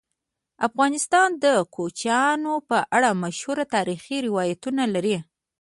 افغانستان 0.67 1.29
د 1.43 1.45
کوچیان 1.75 2.41
په 2.69 2.77
اړه 2.95 3.09
مشهور 3.23 3.57
تاریخی 3.75 4.17
روایتونه 4.27 4.83
لري. 4.93 5.17